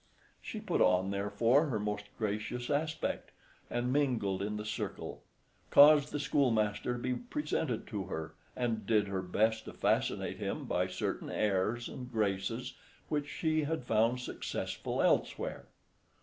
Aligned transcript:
She 0.41 0.59
put 0.59 0.81
on, 0.81 1.11
therefore, 1.11 1.67
her 1.67 1.79
most 1.79 2.05
gracious 2.17 2.71
aspect, 2.71 3.29
and 3.69 3.93
mingled 3.93 4.41
in 4.41 4.57
the 4.57 4.65
circle; 4.65 5.21
caused 5.69 6.11
the 6.11 6.19
schoolmaster 6.19 6.93
to 6.93 6.97
be 6.99 7.13
presented 7.13 7.85
to 7.89 8.05
her, 8.05 8.33
and 8.55 8.87
did 8.87 9.07
her 9.09 9.21
best 9.21 9.65
to 9.65 9.73
fascinate 9.73 10.37
him 10.37 10.65
by 10.65 10.87
certain 10.87 11.29
airs 11.29 11.87
and 11.87 12.11
graces 12.11 12.73
which 13.09 13.29
she 13.29 13.65
had 13.65 13.83
found 13.85 14.19
successful 14.19 15.03
elsewhere. 15.03 15.67